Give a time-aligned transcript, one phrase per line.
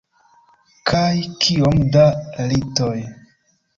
[0.91, 1.11] Kaj
[1.45, 2.07] kiom da
[2.53, 2.99] litoj.